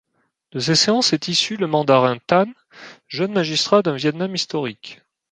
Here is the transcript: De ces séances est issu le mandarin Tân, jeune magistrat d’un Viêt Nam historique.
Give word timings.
De 0.51 0.59
ces 0.59 0.73
séances 0.73 1.13
est 1.13 1.27
issu 1.27 1.57
le 1.57 1.67
mandarin 1.67 2.17
Tân, 2.17 2.51
jeune 3.07 3.33
magistrat 3.33 3.83
d’un 3.83 3.97
Viêt 3.97 4.11
Nam 4.13 4.33
historique. 4.33 5.03